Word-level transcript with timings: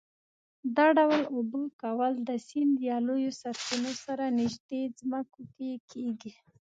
دا 0.75 0.87
ډول 0.97 1.21
اوبه 1.35 1.61
کول 1.81 2.13
د 2.27 2.29
سیند 2.47 2.75
یا 2.89 2.97
لویو 3.07 3.31
سرچینو 3.41 3.91
سره 4.05 4.23
نږدې 4.39 4.81
ځمکو 4.99 5.41
کې 5.55 5.69
کېږي. 5.91 6.31